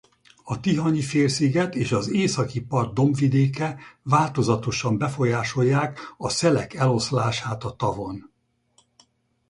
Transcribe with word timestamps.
A 0.43 0.59
Tihanyi-félsziget 0.59 1.75
és 1.75 1.91
az 1.91 2.07
északi 2.09 2.61
part 2.61 2.93
dombvidéke 2.93 3.79
változatosan 4.01 4.97
befolyásolják 4.97 5.99
a 6.17 6.29
szelek 6.29 6.73
eloszlását 6.73 7.63
a 7.63 7.71
tavon. 7.75 8.31